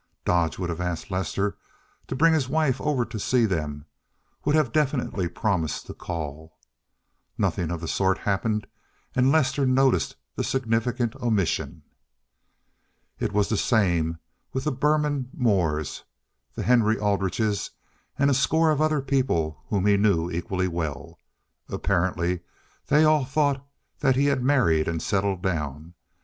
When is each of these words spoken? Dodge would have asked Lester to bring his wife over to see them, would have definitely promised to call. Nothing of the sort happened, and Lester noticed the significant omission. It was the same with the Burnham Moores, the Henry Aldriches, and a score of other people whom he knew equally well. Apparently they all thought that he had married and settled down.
Dodge 0.25 0.57
would 0.57 0.71
have 0.71 0.81
asked 0.81 1.11
Lester 1.11 1.59
to 2.07 2.15
bring 2.15 2.33
his 2.33 2.49
wife 2.49 2.81
over 2.81 3.05
to 3.05 3.19
see 3.19 3.45
them, 3.45 3.85
would 4.43 4.55
have 4.55 4.71
definitely 4.73 5.27
promised 5.27 5.85
to 5.85 5.93
call. 5.93 6.57
Nothing 7.37 7.69
of 7.69 7.81
the 7.81 7.87
sort 7.87 8.17
happened, 8.17 8.65
and 9.15 9.31
Lester 9.31 9.63
noticed 9.63 10.15
the 10.33 10.43
significant 10.43 11.15
omission. 11.17 11.83
It 13.19 13.31
was 13.31 13.47
the 13.47 13.57
same 13.57 14.17
with 14.53 14.63
the 14.63 14.71
Burnham 14.71 15.29
Moores, 15.35 16.03
the 16.55 16.63
Henry 16.63 16.97
Aldriches, 16.97 17.69
and 18.17 18.31
a 18.31 18.33
score 18.33 18.71
of 18.71 18.81
other 18.81 19.01
people 19.03 19.61
whom 19.67 19.85
he 19.85 19.97
knew 19.97 20.31
equally 20.31 20.67
well. 20.67 21.19
Apparently 21.69 22.39
they 22.87 23.03
all 23.05 23.23
thought 23.23 23.63
that 23.99 24.15
he 24.15 24.25
had 24.25 24.41
married 24.43 24.87
and 24.87 24.99
settled 24.99 25.43
down. 25.43 25.93